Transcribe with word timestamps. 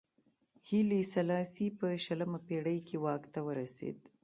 هیلي 0.69 1.01
سلاسي 1.13 1.67
په 1.79 1.87
شلمه 2.05 2.39
پېړۍ 2.47 2.79
کې 2.87 2.97
واک 3.03 3.23
ته 3.33 3.39
ورسېد. 3.47 3.97